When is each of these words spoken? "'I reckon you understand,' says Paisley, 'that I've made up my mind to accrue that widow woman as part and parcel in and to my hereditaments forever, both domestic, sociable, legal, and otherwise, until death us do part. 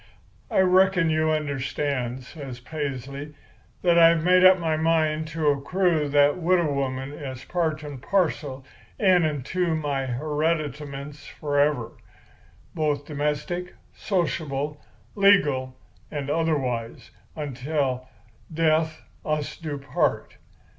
"'I 0.49 0.61
reckon 0.61 1.09
you 1.11 1.29
understand,' 1.29 2.23
says 2.23 2.59
Paisley, 2.59 3.35
'that 3.83 3.99
I've 3.99 4.23
made 4.23 4.43
up 4.43 4.57
my 4.57 4.75
mind 4.75 5.27
to 5.27 5.49
accrue 5.49 6.09
that 6.09 6.37
widow 6.39 6.73
woman 6.73 7.11
as 7.13 7.45
part 7.45 7.83
and 7.83 8.01
parcel 8.01 8.65
in 8.97 9.23
and 9.23 9.45
to 9.45 9.75
my 9.75 10.07
hereditaments 10.07 11.27
forever, 11.27 11.91
both 12.73 13.05
domestic, 13.05 13.75
sociable, 13.93 14.81
legal, 15.13 15.77
and 16.09 16.31
otherwise, 16.31 17.11
until 17.35 18.09
death 18.51 19.03
us 19.23 19.55
do 19.55 19.77
part. 19.77 20.37